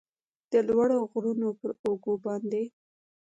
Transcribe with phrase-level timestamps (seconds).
[0.51, 2.63] د لوړو غرونو پراوږو باندې